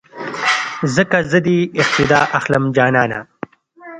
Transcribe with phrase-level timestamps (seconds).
[0.95, 3.19] ځکه زه دې اقتیدا اخلم جانانه